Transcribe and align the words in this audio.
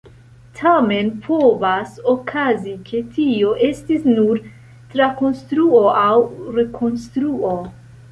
Tamen 0.59 1.09
povas 1.25 1.91
okazi, 2.13 2.73
ke 2.87 3.01
tio 3.17 3.51
estis 3.67 4.07
nur 4.13 4.41
trakonstruo 4.95 5.83
aŭ 6.05 6.17
rekonstruo. 6.57 7.53